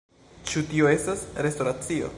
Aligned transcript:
Ĉu 0.51 0.63
tio 0.71 0.89
estas 0.95 1.23
restoracio? 1.49 2.09